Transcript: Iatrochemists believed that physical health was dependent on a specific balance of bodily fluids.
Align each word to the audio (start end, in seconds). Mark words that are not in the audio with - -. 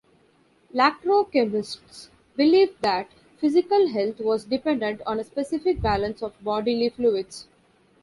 Iatrochemists 0.73 2.07
believed 2.35 2.81
that 2.81 3.07
physical 3.37 3.89
health 3.89 4.17
was 4.19 4.45
dependent 4.45 4.99
on 5.05 5.19
a 5.19 5.23
specific 5.23 5.79
balance 5.79 6.23
of 6.23 6.43
bodily 6.43 6.89
fluids. 6.89 7.45